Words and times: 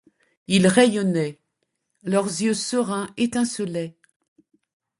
Ils 0.47 0.65
rayonnaient; 0.65 1.39
leurs 2.01 2.25
yeux 2.41 2.55
sereins 2.55 3.13
étincelaient; 3.17 3.95